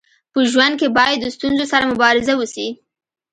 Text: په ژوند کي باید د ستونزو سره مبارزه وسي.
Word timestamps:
په 0.33 0.39
ژوند 0.51 0.73
کي 0.79 0.87
باید 0.97 1.17
د 1.21 1.25
ستونزو 1.35 1.65
سره 1.71 1.89
مبارزه 1.91 2.33
وسي. 2.37 2.67